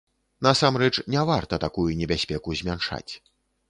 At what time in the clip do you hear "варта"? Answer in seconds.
1.33-1.61